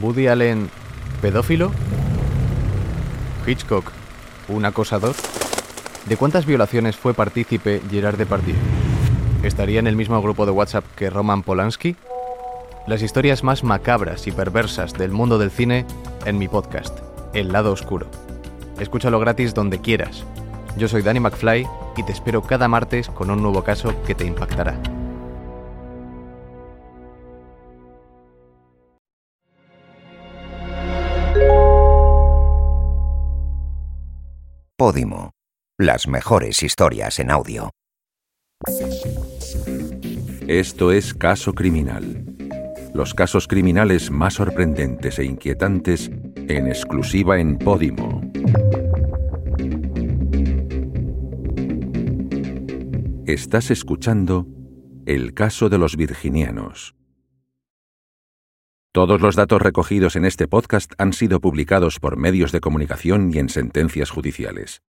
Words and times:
Woody 0.00 0.26
Allen, 0.26 0.70
pedófilo. 1.22 1.70
Hitchcock, 3.46 3.90
un 4.48 4.64
acosador. 4.64 5.14
¿De 6.06 6.16
cuántas 6.16 6.46
violaciones 6.46 6.96
fue 6.96 7.14
partícipe 7.14 7.80
Gerard 7.90 8.16
Depardieu? 8.16 8.56
¿Estaría 9.42 9.78
en 9.78 9.86
el 9.86 9.96
mismo 9.96 10.20
grupo 10.20 10.46
de 10.46 10.52
WhatsApp 10.52 10.84
que 10.96 11.10
Roman 11.10 11.42
Polanski? 11.42 11.96
Las 12.86 13.02
historias 13.02 13.44
más 13.44 13.64
macabras 13.64 14.26
y 14.26 14.32
perversas 14.32 14.92
del 14.92 15.10
mundo 15.10 15.38
del 15.38 15.50
cine 15.50 15.86
en 16.26 16.38
mi 16.38 16.48
podcast, 16.48 16.98
El 17.32 17.52
lado 17.52 17.72
oscuro. 17.72 18.08
Escúchalo 18.78 19.20
gratis 19.20 19.54
donde 19.54 19.80
quieras. 19.80 20.24
Yo 20.76 20.88
soy 20.88 21.02
Danny 21.02 21.20
McFly 21.20 21.66
y 21.96 22.02
te 22.02 22.12
espero 22.12 22.42
cada 22.42 22.68
martes 22.68 23.08
con 23.08 23.30
un 23.30 23.40
nuevo 23.40 23.62
caso 23.62 23.94
que 24.06 24.14
te 24.14 24.24
impactará. 24.24 24.76
Podimo. 34.84 35.30
Las 35.78 36.06
mejores 36.06 36.62
historias 36.62 37.18
en 37.18 37.30
audio. 37.30 37.70
Esto 40.46 40.92
es 40.92 41.14
Caso 41.14 41.54
Criminal. 41.54 42.26
Los 42.92 43.14
casos 43.14 43.48
criminales 43.48 44.10
más 44.10 44.34
sorprendentes 44.34 45.18
e 45.18 45.24
inquietantes 45.24 46.10
en 46.36 46.66
exclusiva 46.66 47.40
en 47.40 47.56
Podimo. 47.56 48.20
Estás 53.24 53.70
escuchando 53.70 54.46
El 55.06 55.32
caso 55.32 55.70
de 55.70 55.78
los 55.78 55.96
virginianos. 55.96 56.94
Todos 58.94 59.20
los 59.20 59.34
datos 59.34 59.60
recogidos 59.60 60.14
en 60.14 60.24
este 60.24 60.46
podcast 60.46 60.92
han 60.98 61.12
sido 61.12 61.40
publicados 61.40 61.98
por 61.98 62.16
medios 62.16 62.52
de 62.52 62.60
comunicación 62.60 63.32
y 63.34 63.38
en 63.38 63.48
sentencias 63.48 64.08
judiciales. 64.08 64.82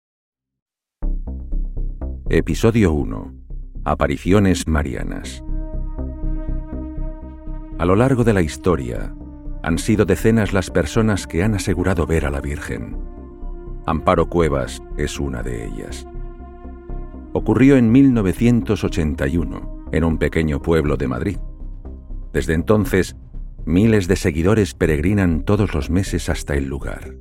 Episodio 2.27 2.91
1. 2.91 3.33
Apariciones 3.85 4.67
marianas. 4.67 5.41
A 7.79 7.85
lo 7.85 7.95
largo 7.95 8.25
de 8.25 8.33
la 8.33 8.41
historia, 8.41 9.15
han 9.63 9.77
sido 9.77 10.03
decenas 10.03 10.51
las 10.51 10.69
personas 10.69 11.25
que 11.25 11.41
han 11.41 11.55
asegurado 11.55 12.05
ver 12.05 12.25
a 12.25 12.29
la 12.29 12.41
Virgen. 12.41 12.97
Amparo 13.85 14.27
Cuevas 14.27 14.83
es 14.97 15.17
una 15.17 15.41
de 15.43 15.65
ellas. 15.65 16.05
Ocurrió 17.31 17.77
en 17.77 17.89
1981, 17.89 19.87
en 19.93 20.03
un 20.03 20.17
pequeño 20.17 20.61
pueblo 20.61 20.97
de 20.97 21.07
Madrid. 21.07 21.37
Desde 22.33 22.53
entonces, 22.53 23.15
Miles 23.65 24.07
de 24.09 24.17
seguidores 24.17 24.73
peregrinan 24.73 25.43
todos 25.43 25.73
los 25.73 25.89
meses 25.89 26.27
hasta 26.27 26.55
el 26.55 26.65
lugar. 26.65 27.15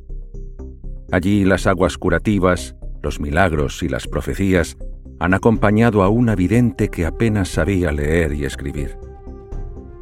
Allí 1.12 1.44
las 1.44 1.68
aguas 1.68 1.98
curativas, 1.98 2.74
los 3.00 3.20
milagros 3.20 3.82
y 3.82 3.88
las 3.88 4.08
profecías 4.08 4.76
han 5.20 5.34
acompañado 5.34 6.02
a 6.02 6.08
una 6.08 6.34
vidente 6.34 6.88
que 6.88 7.06
apenas 7.06 7.48
sabía 7.48 7.92
leer 7.92 8.32
y 8.32 8.44
escribir. 8.44 8.96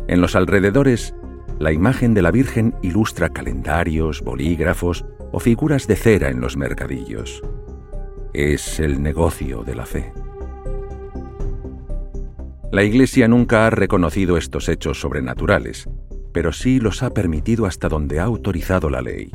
En 0.08 0.22
los 0.22 0.34
alrededores, 0.34 1.14
la 1.58 1.72
imagen 1.72 2.14
de 2.14 2.22
la 2.22 2.30
Virgen 2.30 2.74
ilustra 2.80 3.28
calendarios, 3.28 4.22
bolígrafos 4.22 5.04
o 5.32 5.40
figuras 5.40 5.86
de 5.86 5.96
cera 5.96 6.30
en 6.30 6.40
los 6.40 6.56
mercadillos. 6.56 7.42
Es 8.32 8.80
el 8.80 9.02
negocio 9.02 9.62
de 9.62 9.74
la 9.74 9.84
fe. 9.84 10.12
La 12.72 12.82
Iglesia 12.82 13.28
nunca 13.28 13.66
ha 13.66 13.70
reconocido 13.70 14.38
estos 14.38 14.68
hechos 14.68 15.00
sobrenaturales, 15.00 15.88
pero 16.32 16.52
sí 16.52 16.80
los 16.80 17.02
ha 17.02 17.10
permitido 17.10 17.66
hasta 17.66 17.88
donde 17.88 18.20
ha 18.20 18.24
autorizado 18.24 18.90
la 18.90 19.02
ley. 19.02 19.30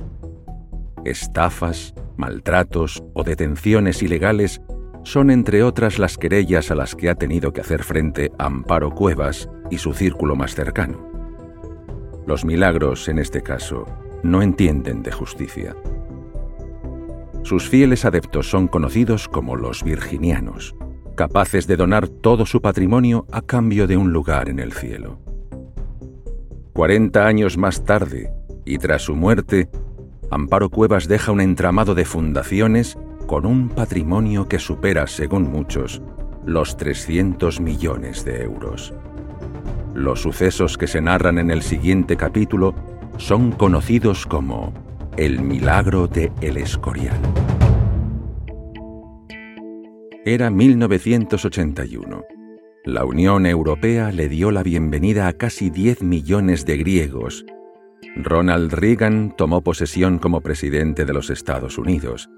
Estafas, 1.04 1.94
maltratos 2.18 3.04
o 3.14 3.24
detenciones 3.24 4.02
ilegales 4.02 4.62
son 5.04 5.30
entre 5.30 5.64
otras 5.64 6.00
las 6.00 6.18
querellas 6.18 6.72
a 6.72 6.76
las 6.76 6.96
que 6.96 7.10
ha 7.10 7.16
tenido 7.16 7.54
que 7.54 7.62
hacer 7.62 7.84
frente 7.84 8.32
Amparo 8.40 8.90
Cuevas 8.92 9.50
y 9.70 9.78
su 9.78 9.94
círculo 9.94 10.36
más 10.36 10.56
cercano. 10.56 11.08
Los 12.26 12.44
milagros, 12.44 13.08
en 13.08 13.20
este 13.20 13.42
caso, 13.42 13.86
no 14.24 14.42
entienden 14.42 15.04
de 15.04 15.12
justicia. 15.12 15.76
Sus 17.44 17.70
fieles 17.70 18.06
adeptos 18.06 18.50
son 18.50 18.68
conocidos 18.68 19.28
como 19.28 19.56
los 19.56 19.84
virginianos, 19.84 20.76
capaces 21.16 21.68
de 21.68 21.78
donar 21.78 22.08
todo 22.08 22.48
su 22.48 22.62
patrimonio 22.62 23.28
a 23.32 23.44
cambio 23.44 23.86
de 23.86 23.98
un 23.98 24.12
lugar 24.12 24.50
en 24.50 24.58
el 24.58 24.74
cielo. 24.74 25.20
40 26.76 27.26
años 27.26 27.58
más 27.58 27.86
tarde, 27.86 28.34
y 28.66 28.80
tras 28.80 29.04
su 29.04 29.16
muerte, 29.16 29.70
Amparo 30.30 30.70
Cuevas 30.70 31.08
deja 31.08 31.32
un 31.32 31.40
entramado 31.40 31.96
de 31.96 32.04
fundaciones 32.04 32.98
con 33.28 33.46
un 33.46 33.70
patrimonio 33.70 34.50
que 34.50 34.60
supera, 34.60 35.08
según 35.08 35.50
muchos, 35.50 36.02
los 36.46 36.76
300 36.76 37.62
millones 37.62 38.26
de 38.26 38.44
euros. 38.44 38.94
Los 39.94 40.24
sucesos 40.24 40.78
que 40.78 40.88
se 40.88 41.00
narran 41.00 41.38
en 41.38 41.50
el 41.50 41.62
siguiente 41.62 42.18
capítulo 42.18 42.76
son 43.16 43.54
conocidos 43.54 44.26
como 44.26 44.74
el 45.16 45.40
milagro 45.40 46.08
de 46.10 46.34
El 46.42 46.58
Escorial. 46.58 47.18
Era 50.26 50.50
1981 50.50 52.35
la 52.86 53.04
Unión 53.04 53.48
Europea 53.48 54.12
le 54.12 54.30
dio 54.30 54.52
la 54.52 54.62
bienvenida 54.62 55.28
a 55.28 55.34
casi 55.34 55.72
10 55.72 56.04
millones 56.04 56.68
de 56.68 56.78
griegos. 56.78 57.44
Ronald 58.16 58.74
Reagan 58.74 59.36
tomó 59.36 59.62
posesión 59.62 60.20
como 60.20 60.42
presidente 60.42 61.04
de 61.04 61.14
los 61.14 61.32
Estados 61.32 61.80
Unidos 61.80 62.30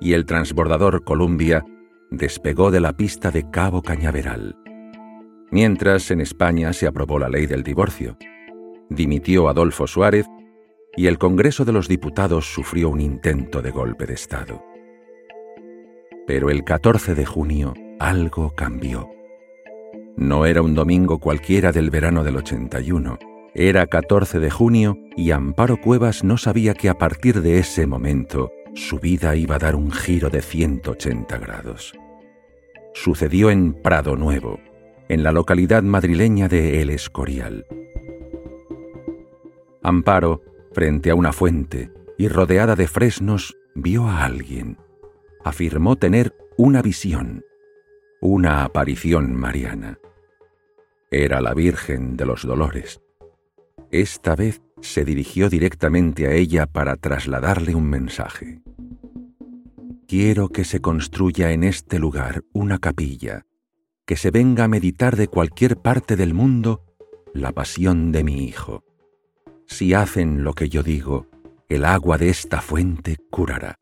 y 0.00 0.14
el 0.14 0.26
transbordador 0.26 1.04
Columbia 1.04 1.64
despegó 2.10 2.72
de 2.72 2.80
la 2.80 2.96
pista 2.96 3.30
de 3.30 3.48
Cabo 3.48 3.82
Cañaveral. 3.82 4.56
Mientras 5.52 6.10
en 6.10 6.20
España 6.20 6.72
se 6.72 6.88
aprobó 6.88 7.20
la 7.20 7.28
ley 7.28 7.46
del 7.46 7.62
divorcio, 7.62 8.18
dimitió 8.90 9.48
Adolfo 9.48 9.86
Suárez 9.86 10.26
y 10.96 11.06
el 11.06 11.18
Congreso 11.18 11.64
de 11.64 11.72
los 11.72 11.86
Diputados 11.86 12.52
sufrió 12.52 12.88
un 12.88 13.00
intento 13.00 13.62
de 13.62 13.70
golpe 13.70 14.06
de 14.06 14.14
Estado. 14.14 14.60
Pero 16.26 16.50
el 16.50 16.64
14 16.64 17.14
de 17.14 17.26
junio 17.26 17.74
algo 18.00 18.56
cambió. 18.56 19.13
No 20.16 20.46
era 20.46 20.62
un 20.62 20.74
domingo 20.74 21.18
cualquiera 21.18 21.72
del 21.72 21.90
verano 21.90 22.22
del 22.22 22.36
81. 22.36 23.18
Era 23.54 23.86
14 23.86 24.38
de 24.38 24.50
junio 24.50 24.96
y 25.16 25.32
Amparo 25.32 25.80
Cuevas 25.80 26.22
no 26.22 26.38
sabía 26.38 26.74
que 26.74 26.88
a 26.88 26.98
partir 26.98 27.40
de 27.42 27.58
ese 27.58 27.86
momento 27.86 28.50
su 28.74 28.98
vida 29.00 29.34
iba 29.34 29.56
a 29.56 29.58
dar 29.58 29.74
un 29.74 29.90
giro 29.90 30.30
de 30.30 30.40
180 30.40 31.38
grados. 31.38 31.94
Sucedió 32.94 33.50
en 33.50 33.74
Prado 33.74 34.16
Nuevo, 34.16 34.60
en 35.08 35.24
la 35.24 35.32
localidad 35.32 35.82
madrileña 35.82 36.48
de 36.48 36.80
El 36.80 36.90
Escorial. 36.90 37.66
Amparo, 39.82 40.42
frente 40.72 41.10
a 41.10 41.16
una 41.16 41.32
fuente 41.32 41.90
y 42.16 42.28
rodeada 42.28 42.76
de 42.76 42.86
fresnos, 42.86 43.56
vio 43.74 44.06
a 44.06 44.24
alguien. 44.24 44.78
Afirmó 45.44 45.96
tener 45.96 46.34
una 46.56 46.82
visión 46.82 47.44
una 48.24 48.64
aparición 48.64 49.34
mariana. 49.34 49.98
Era 51.10 51.42
la 51.42 51.52
Virgen 51.52 52.16
de 52.16 52.24
los 52.24 52.46
Dolores. 52.46 53.02
Esta 53.90 54.34
vez 54.34 54.62
se 54.80 55.04
dirigió 55.04 55.50
directamente 55.50 56.26
a 56.26 56.32
ella 56.32 56.64
para 56.64 56.96
trasladarle 56.96 57.74
un 57.74 57.84
mensaje. 57.84 58.62
Quiero 60.08 60.48
que 60.48 60.64
se 60.64 60.80
construya 60.80 61.52
en 61.52 61.64
este 61.64 61.98
lugar 61.98 62.44
una 62.54 62.78
capilla, 62.78 63.44
que 64.06 64.16
se 64.16 64.30
venga 64.30 64.64
a 64.64 64.68
meditar 64.68 65.16
de 65.16 65.28
cualquier 65.28 65.76
parte 65.76 66.16
del 66.16 66.32
mundo 66.32 66.82
la 67.34 67.52
pasión 67.52 68.10
de 68.10 68.24
mi 68.24 68.46
Hijo. 68.46 68.84
Si 69.66 69.92
hacen 69.92 70.44
lo 70.44 70.54
que 70.54 70.70
yo 70.70 70.82
digo, 70.82 71.26
el 71.68 71.84
agua 71.84 72.16
de 72.16 72.30
esta 72.30 72.62
fuente 72.62 73.18
curará. 73.30 73.78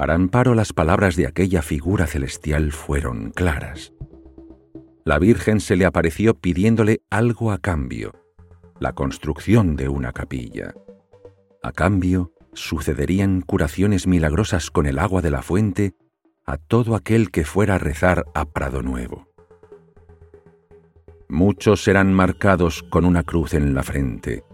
Para 0.00 0.14
Amparo 0.14 0.54
las 0.54 0.72
palabras 0.72 1.14
de 1.14 1.26
aquella 1.26 1.60
figura 1.60 2.06
celestial 2.06 2.72
fueron 2.72 3.32
claras. 3.32 3.92
La 5.04 5.18
Virgen 5.18 5.60
se 5.60 5.76
le 5.76 5.84
apareció 5.84 6.32
pidiéndole 6.32 7.02
algo 7.10 7.52
a 7.52 7.58
cambio, 7.58 8.14
la 8.78 8.94
construcción 8.94 9.76
de 9.76 9.90
una 9.90 10.12
capilla. 10.12 10.72
A 11.62 11.72
cambio, 11.72 12.32
sucederían 12.54 13.42
curaciones 13.42 14.06
milagrosas 14.06 14.70
con 14.70 14.86
el 14.86 14.98
agua 14.98 15.20
de 15.20 15.32
la 15.32 15.42
fuente 15.42 15.92
a 16.46 16.56
todo 16.56 16.94
aquel 16.94 17.30
que 17.30 17.44
fuera 17.44 17.74
a 17.74 17.78
rezar 17.78 18.24
a 18.32 18.46
Prado 18.46 18.80
Nuevo. 18.80 19.28
Muchos 21.28 21.84
serán 21.84 22.14
marcados 22.14 22.82
con 22.84 23.04
una 23.04 23.22
cruz 23.22 23.52
en 23.52 23.74
la 23.74 23.82
frente. 23.82 24.44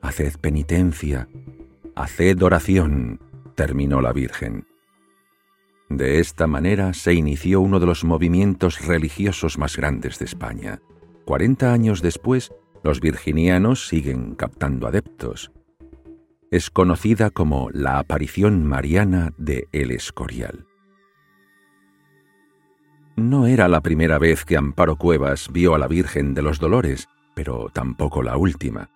Haced 0.00 0.38
penitencia, 0.40 1.28
haced 1.94 2.42
oración, 2.42 3.20
terminó 3.66 4.00
la 4.00 4.12
Virgen. 4.12 4.66
De 5.88 6.18
esta 6.18 6.48
manera 6.48 6.94
se 6.94 7.14
inició 7.14 7.60
uno 7.60 7.78
de 7.78 7.86
los 7.86 8.02
movimientos 8.02 8.84
religiosos 8.84 9.56
más 9.56 9.76
grandes 9.76 10.18
de 10.18 10.24
España. 10.24 10.80
Cuarenta 11.24 11.72
años 11.72 12.02
después, 12.02 12.50
Los 12.82 13.00
virginianos 13.00 13.86
siguen 13.86 14.34
captando 14.34 14.88
adeptos. 14.88 15.52
Es 16.50 16.70
conocida 16.70 17.30
como 17.30 17.70
la 17.70 18.00
aparición 18.00 18.66
mariana 18.66 19.32
de 19.38 19.68
El 19.70 19.92
Escorial. 19.92 20.66
No 23.14 23.46
era 23.46 23.68
la 23.68 23.80
primera 23.80 24.18
vez 24.18 24.44
que 24.44 24.56
Amparo 24.56 24.96
Cuevas 24.96 25.50
vio 25.52 25.76
a 25.76 25.78
la 25.78 25.86
Virgen 25.86 26.34
de 26.34 26.42
los 26.42 26.58
Dolores, 26.58 27.08
pero 27.36 27.68
tampoco 27.72 28.24
la 28.24 28.36
última. 28.36 28.90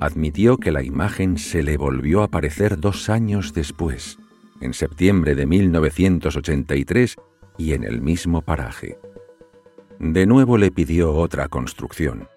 Admitió 0.00 0.58
que 0.58 0.72
la 0.72 0.82
imagen 0.82 1.38
se 1.38 1.62
le 1.62 1.76
volvió 1.76 2.20
a 2.20 2.24
aparecer 2.26 2.78
dos 2.78 3.08
años 3.08 3.54
después, 3.54 4.18
en 4.60 4.74
septiembre 4.74 5.34
de 5.34 5.46
1983 5.46 7.16
y 7.58 7.72
en 7.72 7.84
el 7.84 8.02
mismo 8.02 8.42
paraje. 8.42 8.98
De 9.98 10.26
nuevo 10.26 10.58
le 10.58 10.70
pidió 10.70 11.14
otra 11.14 11.48
construcción. 11.48 12.28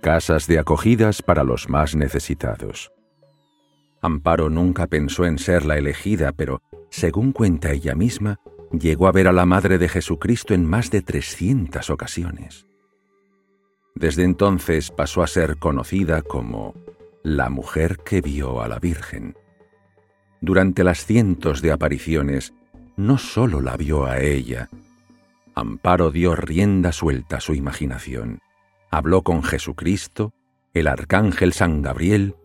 Casas 0.00 0.46
de 0.46 0.58
acogidas 0.58 1.22
para 1.22 1.44
los 1.44 1.68
más 1.68 1.94
necesitados. 1.94 2.90
Amparo 4.00 4.48
nunca 4.48 4.86
pensó 4.86 5.26
en 5.26 5.38
ser 5.38 5.66
la 5.66 5.76
elegida, 5.76 6.32
pero, 6.32 6.62
según 6.88 7.32
cuenta 7.32 7.72
ella 7.72 7.94
misma, 7.94 8.38
llegó 8.72 9.08
a 9.08 9.12
ver 9.12 9.28
a 9.28 9.32
la 9.32 9.44
Madre 9.44 9.76
de 9.76 9.88
Jesucristo 9.88 10.54
en 10.54 10.64
más 10.64 10.90
de 10.90 11.02
300 11.02 11.90
ocasiones. 11.90 12.67
Desde 13.98 14.22
entonces 14.22 14.92
pasó 14.92 15.24
a 15.24 15.26
ser 15.26 15.56
conocida 15.56 16.22
como 16.22 16.72
la 17.24 17.50
mujer 17.50 17.98
que 17.98 18.20
vio 18.20 18.62
a 18.62 18.68
la 18.68 18.78
Virgen. 18.78 19.36
Durante 20.40 20.84
las 20.84 21.04
cientos 21.04 21.62
de 21.62 21.72
apariciones, 21.72 22.54
no 22.96 23.18
sólo 23.18 23.60
la 23.60 23.76
vio 23.76 24.06
a 24.06 24.20
ella, 24.20 24.68
Amparo 25.56 26.12
dio 26.12 26.36
rienda 26.36 26.92
suelta 26.92 27.38
a 27.38 27.40
su 27.40 27.54
imaginación. 27.54 28.38
Habló 28.92 29.22
con 29.22 29.42
Jesucristo, 29.42 30.32
el 30.74 30.86
arcángel 30.86 31.52
San 31.52 31.82
Gabriel 31.82 32.36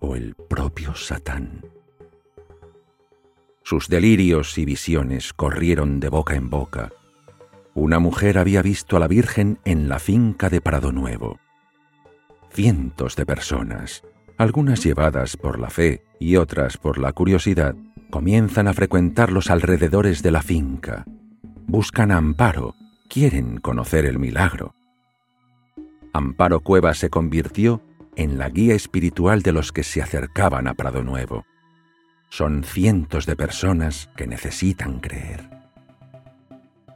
o 0.00 0.14
el 0.14 0.34
propio 0.34 0.94
Satán. 0.94 1.62
Sus 3.62 3.88
delirios 3.88 4.58
y 4.58 4.66
visiones 4.66 5.32
corrieron 5.32 6.00
de 6.00 6.10
boca 6.10 6.34
en 6.34 6.50
boca. 6.50 6.92
Una 7.78 7.98
mujer 7.98 8.38
había 8.38 8.60
visto 8.60 8.96
a 8.96 9.00
la 9.00 9.08
Virgen 9.08 9.60
en 9.64 9.88
la 9.88 9.98
finca 9.98 10.50
de 10.50 10.60
Prado 10.60 10.92
Nuevo. 10.92 11.38
Cientos 12.50 13.14
de 13.16 13.24
personas, 13.24 14.02
algunas 14.36 14.82
llevadas 14.82 15.36
por 15.36 15.58
la 15.58 15.70
fe 15.70 16.02
y 16.18 16.36
otras 16.36 16.76
por 16.76 16.98
la 16.98 17.12
curiosidad, 17.12 17.76
comienzan 18.10 18.68
a 18.68 18.74
frecuentar 18.74 19.30
los 19.30 19.50
alrededores 19.50 20.22
de 20.22 20.30
la 20.30 20.42
finca 20.42 21.04
buscan 21.68 22.10
amparo, 22.10 22.74
quieren 23.08 23.58
conocer 23.58 24.06
el 24.06 24.18
milagro. 24.18 24.74
Amparo 26.14 26.60
Cueva 26.60 26.94
se 26.94 27.10
convirtió 27.10 27.82
en 28.16 28.38
la 28.38 28.48
guía 28.48 28.74
espiritual 28.74 29.42
de 29.42 29.52
los 29.52 29.70
que 29.70 29.84
se 29.84 30.02
acercaban 30.02 30.66
a 30.66 30.74
Prado 30.74 31.04
Nuevo. 31.04 31.44
Son 32.30 32.64
cientos 32.64 33.26
de 33.26 33.36
personas 33.36 34.10
que 34.16 34.26
necesitan 34.26 34.98
creer. 34.98 35.57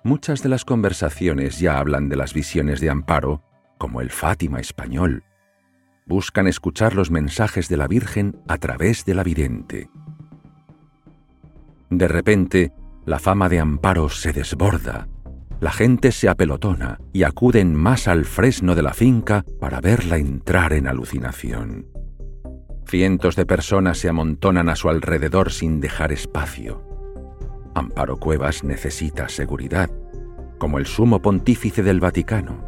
Muchas 0.04 0.42
de 0.42 0.48
las 0.48 0.64
conversaciones 0.64 1.60
ya 1.60 1.78
hablan 1.78 2.08
de 2.08 2.16
las 2.16 2.34
visiones 2.34 2.80
de 2.80 2.90
Amparo, 2.90 3.42
como 3.78 4.00
el 4.00 4.10
Fátima 4.10 4.58
español. 4.58 5.22
Buscan 6.06 6.48
escuchar 6.48 6.94
los 6.94 7.12
mensajes 7.12 7.68
de 7.68 7.76
la 7.76 7.86
Virgen 7.86 8.36
a 8.48 8.58
través 8.58 9.04
de 9.04 9.14
la 9.14 9.22
vidente. 9.22 9.90
De 11.88 12.08
repente, 12.08 12.72
la 13.06 13.20
fama 13.20 13.48
de 13.48 13.60
Amparo 13.60 14.08
se 14.08 14.32
desborda. 14.32 15.06
La 15.60 15.70
gente 15.70 16.10
se 16.10 16.28
apelotona 16.28 16.98
y 17.12 17.22
acuden 17.22 17.72
más 17.72 18.08
al 18.08 18.24
fresno 18.24 18.74
de 18.74 18.82
la 18.82 18.94
finca 18.94 19.44
para 19.60 19.80
verla 19.80 20.16
entrar 20.16 20.72
en 20.72 20.88
alucinación. 20.88 21.86
Cientos 22.88 23.36
de 23.36 23.46
personas 23.46 23.98
se 23.98 24.08
amontonan 24.08 24.68
a 24.68 24.74
su 24.74 24.88
alrededor 24.88 25.52
sin 25.52 25.80
dejar 25.80 26.10
espacio. 26.10 26.91
Amparo 27.74 28.16
Cuevas 28.16 28.64
necesita 28.64 29.28
seguridad, 29.28 29.90
como 30.58 30.78
el 30.78 30.86
sumo 30.86 31.22
pontífice 31.22 31.82
del 31.82 32.00
Vaticano. 32.00 32.64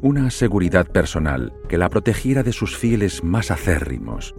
Una 0.00 0.30
seguridad 0.30 0.86
personal 0.88 1.52
que 1.68 1.78
la 1.78 1.88
protegiera 1.88 2.42
de 2.42 2.52
sus 2.52 2.76
fieles 2.76 3.22
más 3.22 3.50
acérrimos. 3.50 4.34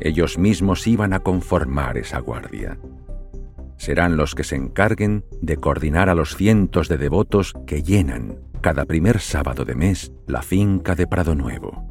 Ellos 0.00 0.38
mismos 0.38 0.86
iban 0.86 1.12
a 1.12 1.20
conformar 1.20 1.98
esa 1.98 2.18
guardia 2.20 2.78
serán 3.82 4.16
los 4.16 4.36
que 4.36 4.44
se 4.44 4.54
encarguen 4.54 5.24
de 5.40 5.56
coordinar 5.56 6.08
a 6.08 6.14
los 6.14 6.36
cientos 6.36 6.88
de 6.88 6.98
devotos 6.98 7.52
que 7.66 7.82
llenan, 7.82 8.38
cada 8.60 8.84
primer 8.84 9.18
sábado 9.18 9.64
de 9.64 9.74
mes, 9.74 10.12
la 10.28 10.40
finca 10.42 10.94
de 10.94 11.08
Prado 11.08 11.34
Nuevo. 11.34 11.88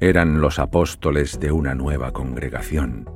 Eran 0.00 0.40
los 0.40 0.58
apóstoles 0.58 1.38
de 1.38 1.52
una 1.52 1.76
nueva 1.76 2.10
congregación, 2.10 3.08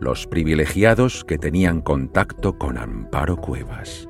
los 0.00 0.26
privilegiados 0.26 1.24
que 1.24 1.36
tenían 1.36 1.82
contacto 1.82 2.56
con 2.58 2.78
Amparo 2.78 3.36
Cuevas. 3.36 4.08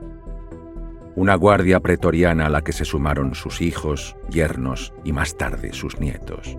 Una 1.17 1.35
guardia 1.35 1.81
pretoriana 1.81 2.47
a 2.47 2.49
la 2.49 2.63
que 2.63 2.73
se 2.73 2.85
sumaron 2.85 3.35
sus 3.35 3.61
hijos, 3.61 4.17
yernos 4.31 4.93
y 5.05 5.13
más 5.13 5.37
tarde 5.37 5.73
sus 5.73 5.99
nietos. 5.99 6.57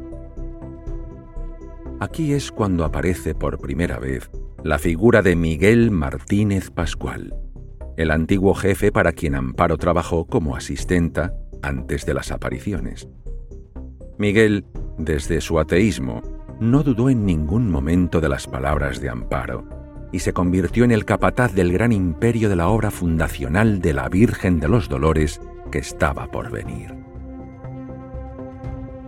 Aquí 2.01 2.33
es 2.33 2.51
cuando 2.51 2.83
aparece 2.83 3.33
por 3.33 3.59
primera 3.59 3.99
vez 3.99 4.29
la 4.63 4.77
figura 4.77 5.21
de 5.21 5.35
Miguel 5.35 5.91
Martínez 5.91 6.69
Pascual, 6.69 7.33
el 7.95 8.11
antiguo 8.11 8.53
jefe 8.53 8.91
para 8.91 9.13
quien 9.13 9.35
Amparo 9.35 9.77
trabajó 9.77 10.25
como 10.25 10.55
asistenta 10.55 11.33
antes 11.61 12.05
de 12.05 12.13
las 12.13 12.31
apariciones. 12.31 13.07
Miguel, 14.17 14.65
desde 14.97 15.41
su 15.41 15.57
ateísmo, 15.57 16.21
no 16.61 16.83
dudó 16.83 17.09
en 17.09 17.25
ningún 17.25 17.71
momento 17.71 18.21
de 18.21 18.29
las 18.29 18.45
palabras 18.45 19.01
de 19.01 19.09
Amparo 19.09 19.65
y 20.11 20.19
se 20.19 20.31
convirtió 20.31 20.83
en 20.83 20.91
el 20.91 21.05
capataz 21.05 21.53
del 21.53 21.73
gran 21.73 21.91
imperio 21.91 22.49
de 22.49 22.55
la 22.55 22.67
obra 22.67 22.91
fundacional 22.91 23.81
de 23.81 23.93
la 23.93 24.07
Virgen 24.09 24.59
de 24.59 24.67
los 24.67 24.87
Dolores 24.87 25.41
que 25.71 25.79
estaba 25.79 26.29
por 26.29 26.51
venir. 26.51 26.93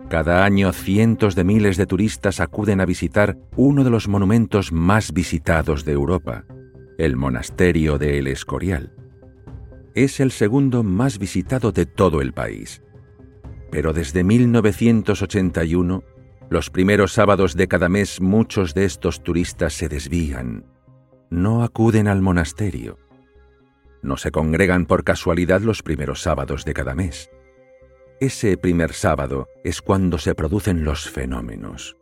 Cada 0.09 0.45
año 0.45 0.73
cientos 0.73 1.35
de 1.35 1.43
miles 1.43 1.77
de 1.77 1.85
turistas 1.85 2.39
acuden 2.39 2.81
a 2.81 2.85
visitar 2.85 3.37
uno 3.55 3.83
de 3.83 3.91
los 3.91 4.07
monumentos 4.07 4.71
más 4.71 5.13
visitados 5.13 5.85
de 5.85 5.91
Europa, 5.91 6.45
el 6.97 7.15
monasterio 7.15 7.99
de 7.99 8.17
El 8.17 8.27
Escorial. 8.27 8.93
Es 9.93 10.19
el 10.19 10.31
segundo 10.31 10.81
más 10.81 11.19
visitado 11.19 11.71
de 11.71 11.85
todo 11.85 12.19
el 12.21 12.33
país. 12.33 12.81
Pero 13.69 13.93
desde 13.93 14.23
1981, 14.23 16.03
los 16.49 16.69
primeros 16.69 17.13
sábados 17.13 17.55
de 17.55 17.67
cada 17.67 17.89
mes 17.89 18.21
muchos 18.21 18.73
de 18.73 18.85
estos 18.85 19.23
turistas 19.23 19.73
se 19.73 19.89
desvían. 19.89 20.65
No 21.29 21.63
acuden 21.63 22.07
al 22.07 22.21
monasterio. 22.21 22.99
No 24.01 24.17
se 24.17 24.31
congregan 24.31 24.85
por 24.85 25.03
casualidad 25.03 25.61
los 25.61 25.81
primeros 25.81 26.21
sábados 26.21 26.65
de 26.65 26.73
cada 26.73 26.93
mes 26.93 27.29
ese 28.25 28.55
primer 28.57 28.93
sábado 28.93 29.49
es 29.65 29.81
cuando 29.81 30.17
se 30.17 30.33
producen 30.33 30.85
los 30.85 31.09
fenómenos, 31.09 31.97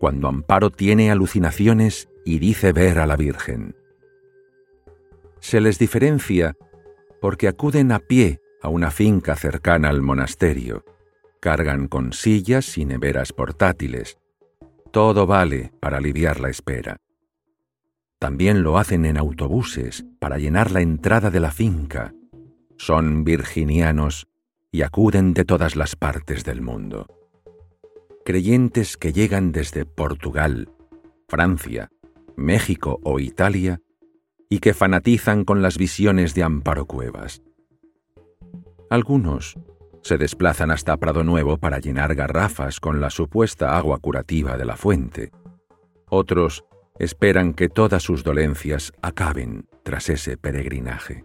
cuando 0.00 0.28
Amparo 0.28 0.68
tiene 0.68 1.10
alucinaciones 1.10 2.10
y 2.26 2.38
dice 2.38 2.72
ver 2.72 2.98
a 2.98 3.06
la 3.06 3.16
Virgen. 3.16 3.74
Se 5.40 5.62
les 5.62 5.78
diferencia 5.78 6.56
porque 7.22 7.48
acuden 7.48 7.90
a 7.90 8.00
pie 8.00 8.40
a 8.60 8.68
una 8.68 8.90
finca 8.90 9.34
cercana 9.34 9.88
al 9.88 10.02
monasterio, 10.02 10.84
cargan 11.42 11.88
con 11.88 12.12
sillas 12.12 12.78
y 12.78 12.84
neveras 12.84 13.32
portátiles. 13.32 14.16
Todo 14.92 15.26
vale 15.26 15.72
para 15.80 15.96
aliviar 15.96 16.38
la 16.38 16.48
espera. 16.48 16.98
También 18.20 18.62
lo 18.62 18.78
hacen 18.78 19.04
en 19.04 19.18
autobuses 19.18 20.04
para 20.20 20.38
llenar 20.38 20.70
la 20.70 20.82
entrada 20.82 21.30
de 21.30 21.40
la 21.40 21.50
finca. 21.50 22.14
Son 22.76 23.24
virginianos 23.24 24.28
y 24.70 24.82
acuden 24.82 25.34
de 25.34 25.44
todas 25.44 25.74
las 25.74 25.96
partes 25.96 26.44
del 26.44 26.62
mundo. 26.62 27.08
Creyentes 28.24 28.96
que 28.96 29.12
llegan 29.12 29.50
desde 29.50 29.84
Portugal, 29.84 30.70
Francia, 31.26 31.90
México 32.36 33.00
o 33.02 33.18
Italia 33.18 33.80
y 34.48 34.60
que 34.60 34.74
fanatizan 34.74 35.44
con 35.44 35.60
las 35.60 35.76
visiones 35.76 36.34
de 36.34 36.44
Amparo 36.44 36.86
Cuevas. 36.86 37.42
Algunos 38.90 39.56
se 40.02 40.18
desplazan 40.18 40.70
hasta 40.70 40.96
Prado 40.96 41.24
Nuevo 41.24 41.58
para 41.58 41.78
llenar 41.78 42.14
garrafas 42.14 42.80
con 42.80 43.00
la 43.00 43.10
supuesta 43.10 43.76
agua 43.76 43.98
curativa 43.98 44.56
de 44.56 44.64
la 44.64 44.76
fuente. 44.76 45.30
Otros 46.08 46.64
esperan 46.98 47.54
que 47.54 47.68
todas 47.68 48.02
sus 48.02 48.22
dolencias 48.22 48.92
acaben 49.00 49.66
tras 49.82 50.08
ese 50.08 50.36
peregrinaje. 50.36 51.24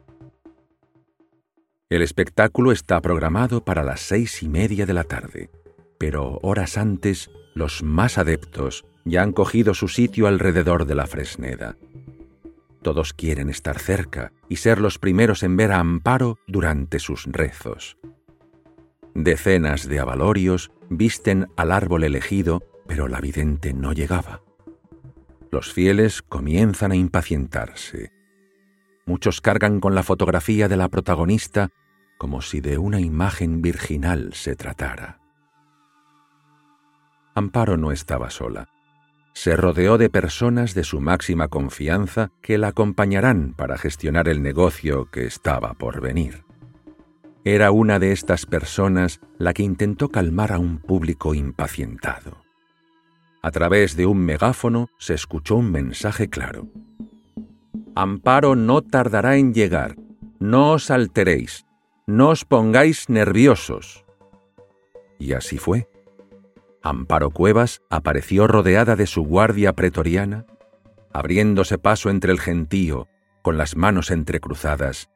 El 1.90 2.02
espectáculo 2.02 2.72
está 2.72 3.02
programado 3.02 3.64
para 3.64 3.84
las 3.84 4.02
seis 4.02 4.44
y 4.44 4.50
media 4.50 4.86
de 4.86 4.94
la 4.94 5.04
tarde, 5.04 5.50
pero 5.98 6.40
horas 6.42 6.78
antes 6.78 7.32
los 7.54 7.82
más 7.82 8.18
adeptos 8.18 8.86
ya 9.06 9.24
han 9.24 9.32
cogido 9.32 9.74
su 9.74 9.88
sitio 9.88 10.28
alrededor 10.28 10.86
de 10.86 10.96
la 10.96 11.08
Fresneda. 11.08 11.78
Todos 12.82 13.14
quieren 13.14 13.50
estar 13.50 13.80
cerca 13.80 14.32
y 14.50 14.58
ser 14.58 14.80
los 14.80 15.00
primeros 15.00 15.44
en 15.44 15.58
ver 15.58 15.72
a 15.72 15.80
Amparo 15.80 16.40
durante 16.48 17.00
sus 17.00 17.26
rezos. 17.26 17.98
Decenas 19.20 19.88
de 19.88 19.98
avalorios 19.98 20.70
visten 20.92 21.48
al 21.58 21.72
árbol 21.72 22.04
elegido, 22.04 22.62
pero 22.86 23.08
la 23.08 23.20
vidente 23.20 23.74
no 23.74 23.92
llegaba. 23.92 24.44
Los 25.50 25.74
fieles 25.74 26.22
comienzan 26.22 26.92
a 26.92 26.96
impacientarse. 26.96 28.12
Muchos 29.08 29.42
cargan 29.42 29.80
con 29.80 29.96
la 29.96 30.04
fotografía 30.04 30.68
de 30.68 30.78
la 30.78 30.88
protagonista 30.90 31.70
como 32.20 32.44
si 32.44 32.62
de 32.62 32.78
una 32.78 33.00
imagen 33.00 33.64
virginal 33.64 34.36
se 34.36 34.56
tratara. 34.56 35.20
Amparo 37.34 37.76
no 37.76 37.92
estaba 37.92 38.30
sola. 38.30 38.70
Se 39.34 39.56
rodeó 39.56 39.98
de 39.98 40.12
personas 40.12 40.76
de 40.76 40.84
su 40.84 41.02
máxima 41.02 41.48
confianza 41.48 42.30
que 42.44 42.60
la 42.60 42.68
acompañarán 42.68 43.56
para 43.56 43.80
gestionar 43.80 44.30
el 44.30 44.44
negocio 44.44 45.10
que 45.10 45.26
estaba 45.26 45.74
por 45.74 46.02
venir. 46.02 46.47
Era 47.50 47.72
una 47.72 47.98
de 47.98 48.12
estas 48.12 48.46
personas 48.46 49.22
la 49.38 49.54
que 49.54 49.64
intentó 49.64 50.10
calmar 50.10 50.52
a 50.52 50.60
un 50.60 50.80
público 50.80 51.34
impacientado. 51.34 52.44
A 53.42 53.52
través 53.52 53.96
de 53.96 54.06
un 54.06 54.18
megáfono 54.18 54.90
se 54.98 55.14
escuchó 55.14 55.56
un 55.56 55.72
mensaje 55.72 56.30
claro. 56.30 56.68
Amparo 57.96 58.58
no 58.58 58.82
tardará 58.82 59.38
en 59.38 59.54
llegar. 59.54 59.96
No 60.40 60.74
os 60.74 60.92
alteréis. 60.92 61.66
No 62.06 62.32
os 62.32 62.44
pongáis 62.44 63.08
nerviosos. 63.08 64.04
Y 65.18 65.32
así 65.32 65.58
fue. 65.58 65.88
Amparo 66.84 67.30
Cuevas 67.30 67.82
apareció 67.90 68.48
rodeada 68.48 68.98
de 68.98 69.08
su 69.08 69.24
guardia 69.24 69.72
pretoriana, 69.72 70.46
abriéndose 71.14 71.78
paso 71.78 72.10
entre 72.10 72.34
el 72.34 72.42
gentío, 72.42 73.08
con 73.42 73.58
las 73.58 73.78
manos 73.78 74.12
entrecruzadas 74.12 75.10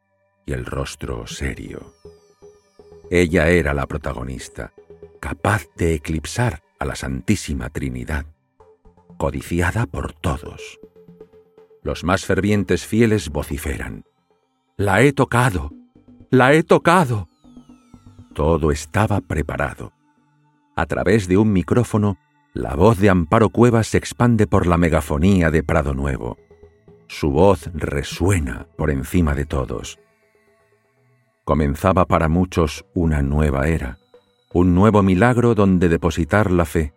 y 0.46 0.54
el 0.54 0.66
rostro 0.66 1.28
serio. 1.28 1.94
Ella 3.14 3.50
era 3.50 3.74
la 3.74 3.88
protagonista, 3.88 4.72
capaz 5.20 5.68
de 5.76 5.96
eclipsar 5.96 6.64
a 6.80 6.86
la 6.86 6.96
Santísima 6.96 7.70
Trinidad, 7.70 8.26
codiciada 9.18 9.86
por 9.86 10.14
todos. 10.14 10.80
Los 11.84 12.06
más 12.06 12.24
fervientes 12.26 12.86
fieles 12.86 13.30
vociferan, 13.30 14.06
La 14.78 15.02
he 15.02 15.12
tocado, 15.12 15.74
la 16.30 16.54
he 16.54 16.64
tocado. 16.64 17.28
Todo 18.34 18.72
estaba 18.72 19.20
preparado. 19.20 19.92
A 20.78 20.86
través 20.86 21.28
de 21.28 21.36
un 21.36 21.52
micrófono, 21.52 22.18
la 22.54 22.76
voz 22.76 22.98
de 22.98 23.10
Amparo 23.10 23.50
Cuevas 23.50 23.88
se 23.88 23.98
expande 23.98 24.48
por 24.48 24.68
la 24.68 24.78
megafonía 24.78 25.52
de 25.52 25.64
Prado 25.64 25.94
Nuevo. 25.94 26.38
Su 27.10 27.32
voz 27.32 27.70
resuena 27.74 28.68
por 28.78 28.90
encima 28.90 29.36
de 29.36 29.44
todos. 29.44 30.00
Comenzaba 31.52 32.06
para 32.06 32.30
muchos 32.30 32.86
una 32.94 33.22
nueva 33.22 33.68
era 33.68 33.98
un 34.54 34.74
nuevo 34.74 35.04
milagro 35.04 35.54
donde 35.54 35.90
depositar 35.90 36.50
la 36.50 36.64
fe, 36.64 36.94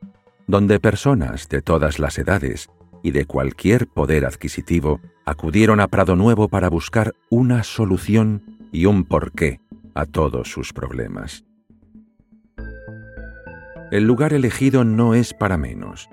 donde 0.47 0.79
personas 0.79 1.49
de 1.49 1.61
todas 1.61 1.99
las 1.99 2.19
edades 2.19 2.71
y 3.03 3.11
de 3.11 3.27
cualquier 3.27 3.89
poder 3.89 4.25
adquisitivo 4.25 5.01
acudieron 5.25 5.81
a 5.81 5.89
Prado 5.89 6.15
Nuevo 6.15 6.47
para 6.47 6.71
buscar 6.71 7.15
una 7.31 7.65
solución 7.65 8.45
y 8.71 8.87
un 8.87 9.03
porqué 9.03 9.61
a 9.93 10.07
todos 10.07 10.53
sus 10.53 10.73
problemas. 10.73 11.45
El 13.91 14.05
lugar 14.05 14.33
elegido 14.35 14.85
no 14.85 15.15
es 15.15 15.35
para 15.35 15.57
menos. 15.57 16.09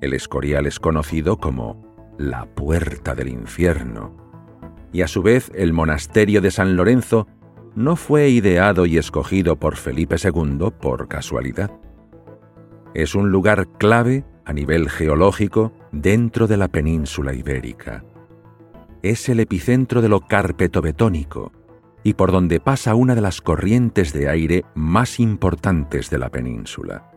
El 0.00 0.14
Escorial 0.14 0.64
es 0.64 0.80
conocido 0.80 1.36
como 1.36 1.84
la 2.16 2.46
puerta 2.46 3.14
del 3.14 3.28
infierno, 3.28 4.16
y 4.94 5.02
a 5.02 5.08
su 5.08 5.22
vez 5.22 5.52
el 5.54 5.74
monasterio 5.74 6.40
de 6.40 6.50
San 6.50 6.74
Lorenzo 6.74 7.26
no 7.76 7.94
fue 7.94 8.30
ideado 8.30 8.86
y 8.86 8.96
escogido 8.96 9.56
por 9.56 9.76
Felipe 9.76 10.16
II 10.22 10.70
por 10.80 11.08
casualidad. 11.08 11.70
Es 12.94 13.14
un 13.14 13.30
lugar 13.30 13.68
clave 13.78 14.24
a 14.46 14.54
nivel 14.54 14.88
geológico 14.88 15.72
dentro 15.92 16.46
de 16.46 16.56
la 16.56 16.68
península 16.68 17.34
ibérica. 17.34 18.02
Es 19.02 19.28
el 19.28 19.40
epicentro 19.40 20.00
de 20.00 20.08
lo 20.08 20.20
carpetobetónico 20.22 21.52
y 22.02 22.14
por 22.14 22.32
donde 22.32 22.60
pasa 22.60 22.94
una 22.94 23.14
de 23.14 23.20
las 23.20 23.42
corrientes 23.42 24.12
de 24.14 24.30
aire 24.30 24.64
más 24.74 25.20
importantes 25.20 26.08
de 26.08 26.18
la 26.18 26.30
península. 26.30 27.12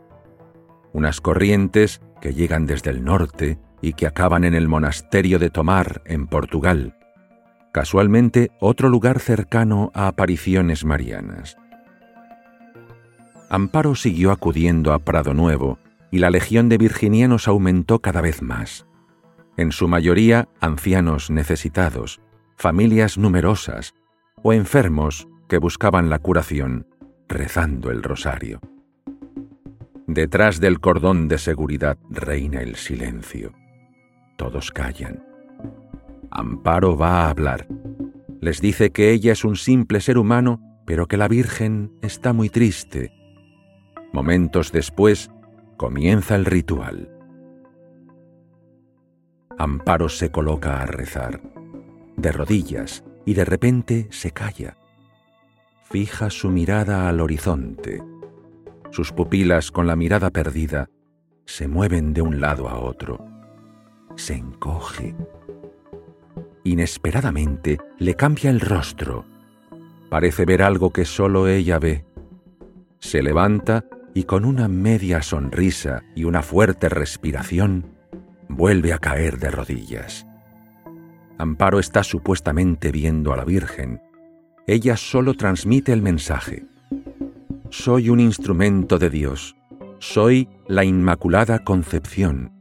Unas 0.92 1.22
corrientes 1.22 2.02
que 2.20 2.34
llegan 2.34 2.66
desde 2.66 2.90
el 2.90 3.06
norte 3.06 3.60
y 3.82 3.94
que 3.94 4.08
acaban 4.08 4.44
en 4.44 4.56
el 4.56 4.68
monasterio 4.68 5.40
de 5.40 5.52
Tomar, 5.52 6.02
en 6.06 6.28
Portugal, 6.28 6.99
casualmente 7.72 8.52
otro 8.60 8.90
lugar 8.90 9.20
cercano 9.20 9.92
a 9.94 10.08
apariciones 10.08 10.86
marianas. 10.86 11.58
Amparo 13.50 13.96
siguió 13.96 14.32
acudiendo 14.32 14.94
a 14.94 15.00
Prado 15.00 15.34
Nuevo 15.34 15.80
y 16.12 16.20
la 16.20 16.30
legión 16.30 16.70
de 16.70 16.78
virginianos 16.78 17.48
aumentó 17.48 18.00
cada 18.00 18.22
vez 18.22 18.42
más. 18.42 18.86
En 19.58 19.72
su 19.72 19.88
mayoría 19.88 20.48
ancianos 20.60 21.30
necesitados, 21.30 22.22
familias 22.58 23.18
numerosas 23.18 23.94
o 24.42 24.54
enfermos 24.54 25.28
que 25.48 25.58
buscaban 25.58 26.10
la 26.10 26.20
curación 26.20 26.88
rezando 27.28 27.92
el 27.92 28.04
rosario. 28.04 28.60
Detrás 30.08 30.60
del 30.60 30.80
cordón 30.80 31.28
de 31.28 31.38
seguridad 31.38 31.98
reina 32.10 32.62
el 32.62 32.76
silencio. 32.76 33.54
Todos 34.38 34.72
callan 34.72 35.29
Amparo 36.32 36.96
va 36.96 37.26
a 37.26 37.30
hablar. 37.30 37.68
Les 38.42 38.62
dice 38.62 38.92
que 38.92 39.12
ella 39.12 39.34
es 39.34 39.44
un 39.44 39.56
simple 39.56 40.02
ser 40.02 40.18
humano, 40.18 40.62
pero 40.86 41.08
que 41.08 41.18
la 41.18 41.28
Virgen 41.28 41.92
está 42.02 42.34
muy 42.34 42.50
triste. 42.50 43.12
Momentos 44.14 44.72
después, 44.72 45.30
comienza 45.78 46.36
el 46.36 46.46
ritual. 46.46 47.12
Amparo 49.58 50.10
se 50.10 50.32
coloca 50.32 50.82
a 50.82 50.86
rezar, 50.86 51.42
de 52.16 52.32
rodillas, 52.32 53.04
y 53.26 53.34
de 53.34 53.46
repente 53.46 54.08
se 54.10 54.32
calla. 54.32 54.78
Fija 55.84 56.30
su 56.30 56.50
mirada 56.50 57.10
al 57.10 57.20
horizonte. 57.20 58.02
Sus 58.92 59.12
pupilas, 59.12 59.72
con 59.72 59.86
la 59.86 59.96
mirada 59.96 60.30
perdida, 60.30 60.90
se 61.46 61.68
mueven 61.68 62.14
de 62.14 62.22
un 62.22 62.40
lado 62.40 62.70
a 62.70 62.80
otro. 62.80 63.26
Se 64.16 64.36
encoge 64.36 65.16
inesperadamente 66.70 67.80
le 67.98 68.16
cambia 68.16 68.50
el 68.50 68.60
rostro. 68.60 69.26
Parece 70.10 70.46
ver 70.46 70.62
algo 70.62 70.92
que 70.92 71.06
solo 71.06 71.48
ella 71.48 71.80
ve. 71.80 72.06
Se 73.00 73.22
levanta 73.22 73.86
y 74.14 74.24
con 74.24 74.46
una 74.46 74.68
media 74.68 75.22
sonrisa 75.22 76.04
y 76.16 76.24
una 76.24 76.42
fuerte 76.42 76.90
respiración, 76.90 77.86
vuelve 78.48 78.94
a 78.94 78.98
caer 78.98 79.38
de 79.38 79.52
rodillas. 79.52 80.26
Amparo 81.38 81.80
está 81.80 82.04
supuestamente 82.04 82.92
viendo 82.92 83.32
a 83.32 83.38
la 83.38 83.46
Virgen. 83.46 84.02
Ella 84.68 84.98
solo 84.98 85.36
transmite 85.36 85.94
el 85.94 86.02
mensaje. 86.02 86.66
Soy 87.70 88.10
un 88.10 88.20
instrumento 88.20 89.00
de 89.00 89.10
Dios. 89.10 89.56
Soy 90.00 90.50
la 90.68 90.84
Inmaculada 90.84 91.64
Concepción. 91.64 92.52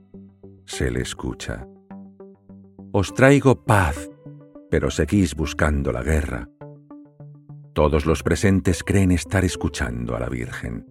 Se 0.65 0.91
le 0.91 1.01
escucha. 1.01 1.67
Os 3.01 3.15
traigo 3.15 3.55
paz, 3.65 4.11
pero 4.73 4.91
seguís 4.91 5.37
buscando 5.37 5.93
la 5.93 6.03
guerra. 6.03 6.49
Todos 7.73 8.07
los 8.07 8.25
presentes 8.25 8.83
creen 8.83 9.13
estar 9.13 9.45
escuchando 9.45 10.17
a 10.17 10.19
la 10.19 10.29
Virgen. 10.29 10.85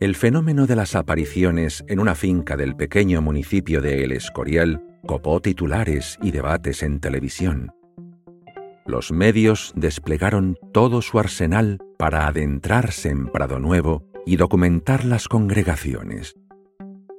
El 0.00 0.16
fenómeno 0.16 0.66
de 0.66 0.76
las 0.76 0.94
apariciones 0.94 1.82
en 1.88 1.98
una 1.98 2.14
finca 2.14 2.58
del 2.58 2.76
pequeño 2.76 3.22
municipio 3.22 3.80
de 3.80 4.04
El 4.04 4.12
Escorial 4.12 4.84
copó 5.06 5.40
titulares 5.40 6.18
y 6.20 6.30
debates 6.30 6.82
en 6.82 7.00
televisión. 7.00 7.72
Los 8.84 9.12
medios 9.12 9.72
desplegaron 9.74 10.58
todo 10.74 11.00
su 11.00 11.18
arsenal 11.18 11.78
para 11.96 12.26
adentrarse 12.26 13.08
en 13.08 13.28
Prado 13.28 13.58
Nuevo 13.60 14.04
y 14.26 14.36
documentar 14.36 15.06
las 15.06 15.26
congregaciones. 15.26 16.34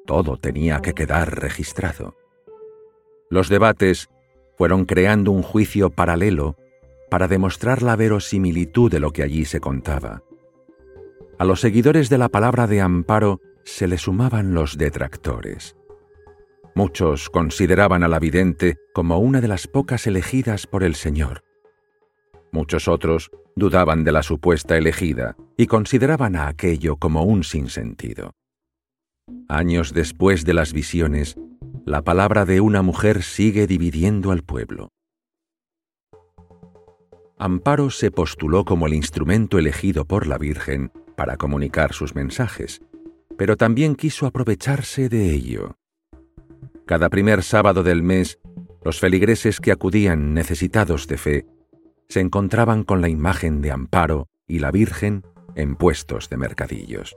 Todo 0.06 0.38
tenía 0.38 0.80
que 0.84 0.94
quedar 0.94 1.40
registrado. 1.40 2.14
Los 3.30 3.50
debates 3.50 4.10
fueron 4.58 4.86
creando 4.86 5.32
un 5.32 5.42
juicio 5.42 5.90
paralelo 5.90 6.56
para 7.10 7.28
demostrar 7.28 7.82
la 7.82 7.96
verosimilitud 7.96 8.92
de 8.92 9.00
lo 9.00 9.12
que 9.12 9.24
allí 9.24 9.46
se 9.46 9.60
contaba. 9.60 10.24
A 11.38 11.46
los 11.46 11.60
seguidores 11.62 12.10
de 12.10 12.18
la 12.18 12.30
palabra 12.30 12.68
de 12.68 12.82
amparo 12.82 13.42
se 13.64 13.88
le 13.88 13.98
sumaban 13.98 14.54
los 14.54 14.78
detractores. 14.78 15.76
Muchos 16.76 17.30
consideraban 17.30 18.04
a 18.04 18.08
la 18.08 18.20
vidente 18.20 18.78
como 18.94 19.20
una 19.20 19.42
de 19.42 19.48
las 19.48 19.68
pocas 19.68 20.08
elegidas 20.08 20.68
por 20.68 20.84
el 20.84 20.96
Señor. 20.96 21.44
Muchos 22.52 22.88
otros 22.88 23.32
dudaban 23.56 24.04
de 24.04 24.12
la 24.12 24.24
supuesta 24.24 24.78
elegida 24.78 25.36
y 25.58 25.68
consideraban 25.68 26.36
a 26.36 26.48
aquello 26.48 26.98
como 26.98 27.24
un 27.24 27.44
sinsentido. 27.44 28.34
Años 29.48 29.94
después 29.94 30.46
de 30.46 30.54
las 30.54 30.74
visiones, 30.74 31.38
la 31.86 32.02
palabra 32.02 32.46
de 32.46 32.62
una 32.62 32.82
mujer 32.82 33.22
sigue 33.22 33.68
dividiendo 33.68 34.32
al 34.32 34.42
pueblo. 34.42 34.90
Amparo 37.38 37.92
se 37.92 38.10
postuló 38.10 38.66
como 38.66 38.88
el 38.88 38.96
instrumento 38.96 39.60
elegido 39.60 40.06
por 40.06 40.26
la 40.26 40.40
Virgen 40.40 40.92
para 41.16 41.38
comunicar 41.38 41.94
sus 41.94 42.16
mensajes, 42.16 42.82
pero 43.38 43.56
también 43.56 43.96
quiso 43.96 44.26
aprovecharse 44.26 45.10
de 45.10 45.32
ello. 45.32 45.78
Cada 46.88 47.10
primer 47.10 47.44
sábado 47.44 47.84
del 47.84 48.02
mes, 48.02 48.40
los 48.84 49.00
feligreses 49.00 49.60
que 49.60 49.72
acudían 49.72 50.34
necesitados 50.34 51.08
de 51.08 51.18
fe 51.18 51.46
se 52.10 52.20
encontraban 52.20 52.84
con 52.84 53.02
la 53.02 53.10
imagen 53.10 53.62
de 53.62 53.72
Amparo 53.72 54.28
y 54.48 54.58
la 54.58 54.72
Virgen 54.72 55.24
en 55.56 55.76
puestos 55.76 56.30
de 56.30 56.38
mercadillos. 56.38 57.16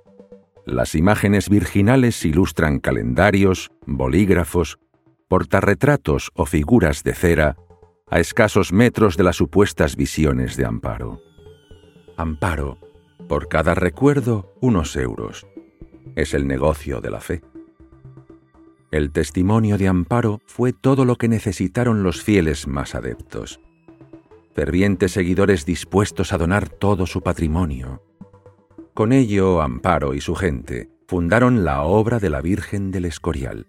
Las 0.69 0.95
imágenes 0.95 1.49
virginales 1.49 2.27
ilustran 2.27 2.79
calendarios, 2.79 3.71
bolígrafos, 3.87 4.79
portarretratos 5.27 6.31
o 6.35 6.45
figuras 6.45 7.03
de 7.05 7.15
cera 7.15 7.57
a 8.11 8.21
escasos 8.21 8.71
metros 8.71 9.17
de 9.17 9.25
las 9.25 9.37
supuestas 9.37 9.97
visiones 9.97 10.59
de 10.59 10.67
Amparo. 10.67 11.23
Amparo, 12.19 12.77
por 13.29 13.49
cada 13.49 13.75
recuerdo, 13.75 14.53
unos 14.61 14.95
euros. 14.97 15.47
Es 16.17 16.35
el 16.35 16.47
negocio 16.47 17.01
de 17.01 17.11
la 17.13 17.21
fe. 17.21 17.41
El 18.91 19.11
testimonio 19.11 19.79
de 19.79 19.89
Amparo 19.89 20.43
fue 20.45 20.75
todo 20.75 21.07
lo 21.07 21.17
que 21.17 21.29
necesitaron 21.29 22.03
los 22.03 22.23
fieles 22.23 22.67
más 22.67 22.95
adeptos. 22.95 23.59
Fervientes 24.55 25.13
seguidores 25.13 25.65
dispuestos 25.65 26.35
a 26.35 26.37
donar 26.37 26.69
todo 26.69 27.07
su 27.07 27.23
patrimonio. 27.23 28.03
Con 28.99 29.13
ello, 29.13 29.63
Amparo 29.63 30.13
y 30.13 30.21
su 30.21 30.35
gente 30.35 30.91
fundaron 31.07 31.65
la 31.65 31.83
obra 31.83 32.19
de 32.19 32.31
la 32.31 32.41
Virgen 32.41 32.91
del 32.91 33.05
Escorial, 33.05 33.69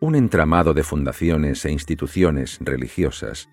un 0.00 0.14
entramado 0.14 0.72
de 0.72 0.82
fundaciones 0.82 1.66
e 1.66 1.70
instituciones 1.70 2.56
religiosas 2.62 3.50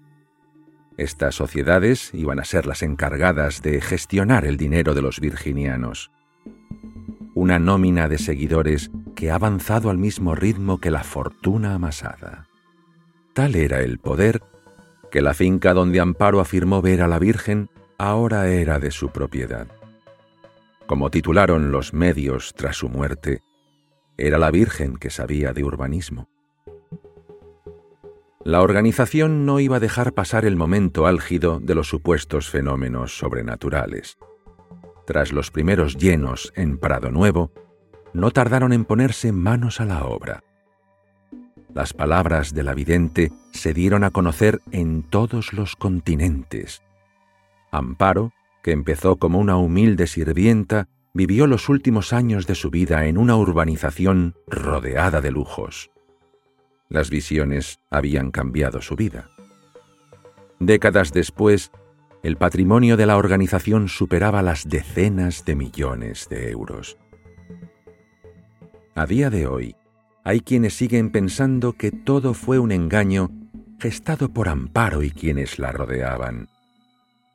estas 0.98 1.36
sociedades 1.36 2.12
iban 2.14 2.40
a 2.40 2.46
ser 2.46 2.66
las 2.66 2.82
encargadas 2.82 3.62
de 3.62 3.82
gestionar 3.82 4.46
el 4.46 4.58
dinero 4.58 4.96
de 4.96 5.04
los 5.04 5.20
virginianos. 5.20 6.12
Una 7.36 7.60
nómina 7.60 8.08
de 8.08 8.18
seguidores 8.18 8.90
que 9.16 9.30
ha 9.30 9.36
avanzado 9.36 9.92
al 9.92 10.00
mismo 10.00 10.34
ritmo 10.34 10.80
que 10.80 10.90
la 10.90 11.04
fortuna 11.04 11.76
amasada. 11.76 12.48
Tal 13.34 13.56
era 13.56 13.82
el 13.82 14.00
poder 14.00 14.42
que 15.12 15.22
la 15.22 15.36
finca 15.36 15.76
donde 15.76 16.00
Amparo 16.00 16.40
afirmó 16.40 16.82
ver 16.82 17.04
a 17.04 17.08
la 17.08 17.20
Virgen 17.20 17.70
ahora 18.00 18.48
era 18.48 18.80
de 18.80 18.90
su 18.90 19.10
propiedad. 19.10 19.77
Como 20.88 21.12
titularon 21.12 21.72
los 21.72 21.94
medios 21.94 22.54
tras 22.56 22.78
su 22.78 22.88
muerte, 22.88 23.42
era 24.18 24.38
la 24.38 24.52
Virgen 24.52 24.96
que 24.96 25.10
sabía 25.10 25.52
de 25.52 25.66
urbanismo. 25.66 26.30
La 28.46 28.62
organización 28.62 29.46
no 29.46 29.60
iba 29.60 29.76
a 29.76 29.80
dejar 29.82 30.14
pasar 30.14 30.46
el 30.46 30.56
momento 30.56 31.06
álgido 31.06 31.60
de 31.60 31.76
los 31.76 31.90
supuestos 31.90 32.50
fenómenos 32.50 33.18
sobrenaturales. 33.18 34.18
Tras 35.06 35.34
los 35.34 35.52
primeros 35.52 35.98
llenos 35.98 36.54
en 36.56 36.78
Prado 36.78 37.12
Nuevo, 37.12 37.52
no 38.14 38.32
tardaron 38.32 38.72
en 38.72 38.86
ponerse 38.86 39.34
manos 39.34 39.82
a 39.82 39.86
la 39.86 40.06
obra. 40.06 40.46
Las 41.74 41.92
palabras 41.92 42.54
de 42.54 42.64
la 42.64 42.74
vidente 42.74 43.34
se 43.52 43.74
dieron 43.74 44.06
a 44.06 44.12
conocer 44.12 44.62
en 44.72 45.04
todos 45.04 45.52
los 45.52 45.76
continentes. 45.76 46.82
Amparo, 47.72 48.32
que 48.68 48.74
empezó 48.74 49.16
como 49.16 49.40
una 49.40 49.56
humilde 49.56 50.08
sirvienta, 50.08 50.90
vivió 51.14 51.48
los 51.48 51.70
últimos 51.70 52.12
años 52.12 52.48
de 52.48 52.54
su 52.54 52.70
vida 52.70 53.06
en 53.06 53.18
una 53.18 53.38
urbanización 53.38 54.36
rodeada 54.46 55.22
de 55.22 55.32
lujos. 55.32 55.90
Las 56.90 57.10
visiones 57.10 57.80
habían 57.90 58.30
cambiado 58.30 58.82
su 58.82 58.98
vida. 58.98 59.30
Décadas 60.60 61.14
después, 61.14 61.72
el 62.24 62.36
patrimonio 62.36 62.98
de 62.98 63.06
la 63.06 63.16
organización 63.16 63.88
superaba 63.88 64.42
las 64.42 64.68
decenas 64.68 65.46
de 65.46 65.56
millones 65.56 66.28
de 66.30 66.52
euros. 66.52 66.98
A 68.96 69.06
día 69.06 69.30
de 69.30 69.48
hoy, 69.48 69.78
hay 70.26 70.42
quienes 70.42 70.74
siguen 70.74 71.14
pensando 71.14 71.72
que 71.72 71.92
todo 71.92 72.34
fue 72.34 72.60
un 72.60 72.74
engaño 72.74 73.32
gestado 73.80 74.28
por 74.34 74.50
Amparo 74.50 75.04
y 75.04 75.12
quienes 75.12 75.58
la 75.58 75.72
rodeaban. 75.72 76.50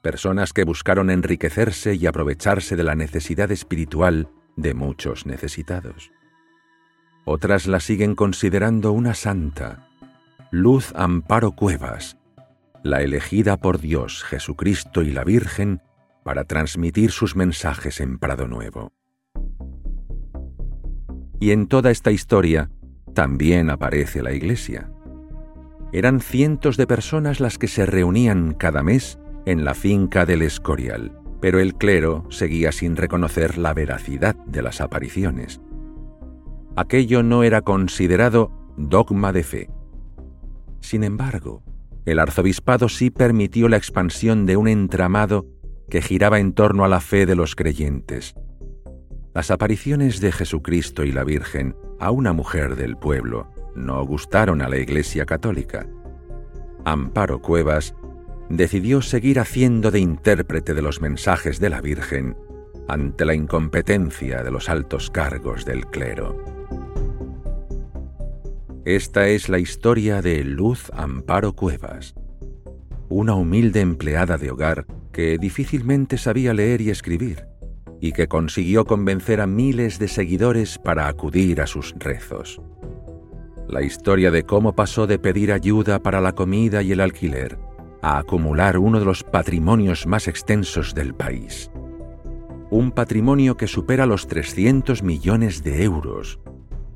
Personas 0.02 0.52
que 0.52 0.64
buscaron 0.64 1.10
enriquecerse 1.10 1.94
y 1.94 2.06
aprovecharse 2.06 2.74
de 2.74 2.82
la 2.82 2.96
necesidad 2.96 3.52
espiritual 3.52 4.28
de 4.56 4.74
muchos 4.74 5.26
necesitados. 5.26 6.10
Otras 7.24 7.68
la 7.68 7.78
siguen 7.78 8.16
considerando 8.16 8.90
una 8.90 9.14
santa, 9.14 9.88
Luz 10.50 10.92
Amparo 10.96 11.52
Cuevas, 11.52 12.18
la 12.82 13.00
elegida 13.02 13.56
por 13.56 13.78
Dios, 13.78 14.24
Jesucristo 14.24 15.02
y 15.02 15.12
la 15.12 15.22
Virgen 15.22 15.80
para 16.24 16.44
transmitir 16.44 17.12
sus 17.12 17.36
mensajes 17.36 18.00
en 18.00 18.18
Prado 18.18 18.48
Nuevo. 18.48 18.92
Y 21.38 21.52
en 21.52 21.68
toda 21.68 21.92
esta 21.92 22.10
historia 22.10 22.70
también 23.14 23.70
aparece 23.70 24.20
la 24.20 24.32
Iglesia. 24.32 24.90
Eran 25.92 26.20
cientos 26.20 26.76
de 26.76 26.88
personas 26.88 27.38
las 27.38 27.56
que 27.56 27.68
se 27.68 27.86
reunían 27.86 28.54
cada 28.54 28.82
mes 28.82 29.18
en 29.46 29.64
la 29.64 29.74
finca 29.74 30.24
del 30.26 30.42
Escorial, 30.42 31.18
pero 31.40 31.60
el 31.60 31.74
clero 31.74 32.24
seguía 32.30 32.72
sin 32.72 32.96
reconocer 32.96 33.58
la 33.58 33.74
veracidad 33.74 34.36
de 34.46 34.62
las 34.62 34.80
apariciones 34.80 35.60
aquello 36.76 37.22
no 37.22 37.42
era 37.42 37.62
considerado 37.62 38.50
dogma 38.76 39.32
de 39.32 39.44
fe. 39.44 39.70
Sin 40.80 41.04
embargo, 41.04 41.62
el 42.04 42.18
arzobispado 42.18 42.88
sí 42.88 43.10
permitió 43.10 43.68
la 43.68 43.76
expansión 43.76 44.46
de 44.46 44.56
un 44.56 44.68
entramado 44.68 45.46
que 45.88 46.02
giraba 46.02 46.40
en 46.40 46.52
torno 46.52 46.84
a 46.84 46.88
la 46.88 47.00
fe 47.00 47.26
de 47.26 47.36
los 47.36 47.54
creyentes. 47.54 48.34
Las 49.34 49.50
apariciones 49.50 50.20
de 50.20 50.32
Jesucristo 50.32 51.04
y 51.04 51.12
la 51.12 51.24
Virgen 51.24 51.76
a 52.00 52.10
una 52.10 52.32
mujer 52.32 52.76
del 52.76 52.96
pueblo 52.96 53.48
no 53.74 54.04
gustaron 54.04 54.62
a 54.62 54.68
la 54.68 54.78
Iglesia 54.78 55.24
Católica. 55.24 55.86
Amparo 56.84 57.40
Cuevas 57.40 57.94
decidió 58.52 59.00
seguir 59.00 59.40
haciendo 59.40 59.90
de 59.90 59.98
intérprete 59.98 60.74
de 60.74 60.82
los 60.82 61.00
mensajes 61.00 61.58
de 61.58 61.70
la 61.70 61.80
Virgen 61.80 62.36
ante 62.86 63.24
la 63.24 63.34
incompetencia 63.34 64.42
de 64.42 64.50
los 64.50 64.68
altos 64.68 65.10
cargos 65.10 65.64
del 65.64 65.86
clero. 65.86 66.44
Esta 68.84 69.28
es 69.28 69.48
la 69.48 69.58
historia 69.58 70.20
de 70.20 70.44
Luz 70.44 70.90
Amparo 70.92 71.54
Cuevas, 71.54 72.14
una 73.08 73.34
humilde 73.34 73.80
empleada 73.80 74.36
de 74.36 74.50
hogar 74.50 74.86
que 75.12 75.38
difícilmente 75.38 76.18
sabía 76.18 76.52
leer 76.52 76.82
y 76.82 76.90
escribir, 76.90 77.46
y 78.02 78.12
que 78.12 78.28
consiguió 78.28 78.84
convencer 78.84 79.40
a 79.40 79.46
miles 79.46 79.98
de 79.98 80.08
seguidores 80.08 80.78
para 80.78 81.08
acudir 81.08 81.62
a 81.62 81.66
sus 81.66 81.94
rezos. 81.98 82.60
La 83.66 83.80
historia 83.80 84.30
de 84.30 84.42
cómo 84.42 84.74
pasó 84.74 85.06
de 85.06 85.18
pedir 85.18 85.52
ayuda 85.52 86.02
para 86.02 86.20
la 86.20 86.32
comida 86.32 86.82
y 86.82 86.92
el 86.92 87.00
alquiler 87.00 87.56
a 88.02 88.18
acumular 88.18 88.76
uno 88.78 88.98
de 88.98 89.04
los 89.04 89.22
patrimonios 89.22 90.06
más 90.06 90.28
extensos 90.28 90.94
del 90.94 91.14
país. 91.14 91.70
Un 92.70 92.90
patrimonio 92.90 93.56
que 93.56 93.68
supera 93.68 94.06
los 94.06 94.26
300 94.26 95.02
millones 95.02 95.62
de 95.62 95.84
euros 95.84 96.40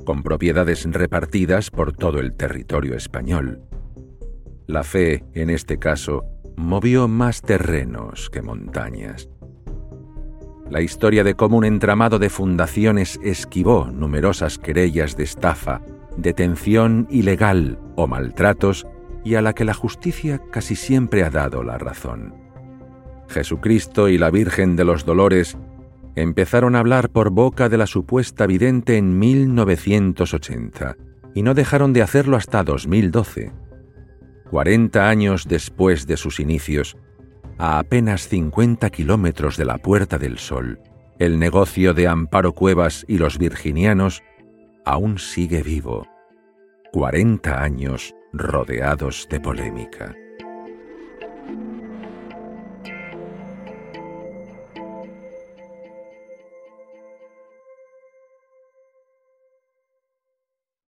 con 0.04 0.22
propiedades 0.22 0.86
repartidas 0.90 1.70
por 1.70 1.92
todo 1.92 2.18
el 2.20 2.34
territorio 2.34 2.94
español. 2.94 3.60
La 4.66 4.84
fe, 4.84 5.24
en 5.34 5.50
este 5.50 5.78
caso, 5.78 6.24
movió 6.56 7.08
más 7.08 7.42
terrenos 7.42 8.30
que 8.30 8.42
montañas. 8.42 9.28
La 10.70 10.80
historia 10.80 11.22
de 11.22 11.34
cómo 11.34 11.58
un 11.58 11.64
entramado 11.64 12.18
de 12.18 12.30
fundaciones 12.30 13.20
esquivó 13.22 13.86
numerosas 13.92 14.58
querellas 14.58 15.16
de 15.16 15.24
estafa, 15.24 15.82
detención 16.16 17.06
ilegal 17.10 17.78
o 17.94 18.06
maltratos 18.08 18.86
y 19.26 19.34
a 19.34 19.42
la 19.42 19.54
que 19.54 19.64
la 19.64 19.74
justicia 19.74 20.40
casi 20.52 20.76
siempre 20.76 21.24
ha 21.24 21.30
dado 21.30 21.64
la 21.64 21.78
razón. 21.78 22.32
Jesucristo 23.26 24.08
y 24.08 24.18
la 24.18 24.30
Virgen 24.30 24.76
de 24.76 24.84
los 24.84 25.04
Dolores 25.04 25.58
empezaron 26.14 26.76
a 26.76 26.78
hablar 26.78 27.10
por 27.10 27.30
boca 27.30 27.68
de 27.68 27.76
la 27.76 27.88
supuesta 27.88 28.46
vidente 28.46 28.96
en 28.96 29.18
1980 29.18 30.96
y 31.34 31.42
no 31.42 31.54
dejaron 31.54 31.92
de 31.92 32.02
hacerlo 32.02 32.36
hasta 32.36 32.62
2012. 32.62 33.52
40 34.48 35.08
años 35.08 35.48
después 35.48 36.06
de 36.06 36.16
sus 36.16 36.38
inicios, 36.38 36.96
a 37.58 37.80
apenas 37.80 38.28
50 38.28 38.88
kilómetros 38.90 39.56
de 39.56 39.64
la 39.64 39.78
Puerta 39.78 40.18
del 40.18 40.38
Sol, 40.38 40.78
el 41.18 41.40
negocio 41.40 41.94
de 41.94 42.06
Amparo 42.06 42.52
Cuevas 42.52 43.04
y 43.08 43.18
los 43.18 43.38
virginianos 43.38 44.22
aún 44.84 45.18
sigue 45.18 45.64
vivo. 45.64 46.06
40 46.92 47.60
años 47.60 48.15
rodeados 48.38 49.26
de 49.28 49.40
polémica. 49.40 50.25